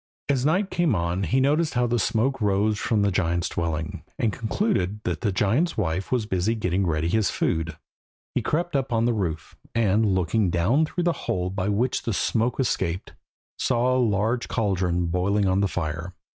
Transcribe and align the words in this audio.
As 0.29 0.43
night 0.47 0.71
came 0.71 0.95
on 0.95 1.21
he 1.25 1.39
noticed 1.39 1.75
how 1.75 1.85
the 1.85 1.99
smoke 1.99 2.41
rose 2.41 2.79
from 2.79 3.03
the 3.03 3.11
giant's 3.11 3.49
dwelling, 3.49 4.01
and 4.17 4.33
concluded 4.33 4.99
that 5.03 5.21
the 5.21 5.31
giant's 5.31 5.77
wife 5.77 6.11
was 6.11 6.25
busy 6.25 6.55
getting 6.55 6.87
ready 6.87 7.07
his 7.07 7.29
food. 7.29 7.77
He 8.33 8.41
crept 8.41 8.75
up 8.75 8.91
on 8.91 9.03
to 9.03 9.11
the 9.11 9.13
roof, 9.13 9.55
and, 9.75 10.03
looking 10.15 10.49
down 10.49 10.87
through 10.87 11.03
the 11.03 11.13
hole 11.29 11.51
by 11.51 11.69
which 11.69 12.01
the 12.01 12.13
smoke 12.13 12.59
escaped, 12.59 13.13
saw 13.59 13.95
a 13.95 13.99
large 14.01 14.47
caldron 14.47 15.05
boiling 15.05 15.45
on 15.47 15.59
the 15.61 15.67
fire. 15.67 16.15